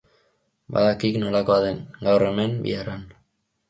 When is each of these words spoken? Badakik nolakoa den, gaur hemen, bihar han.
Badakik 0.77 1.21
nolakoa 1.25 1.61
den, 1.67 1.85
gaur 2.09 2.29
hemen, 2.33 2.61
bihar 2.69 2.95
han. 2.97 3.11